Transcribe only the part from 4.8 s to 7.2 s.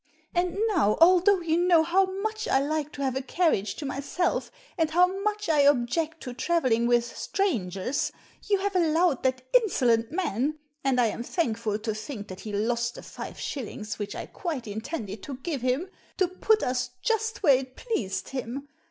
how much I object to travelling with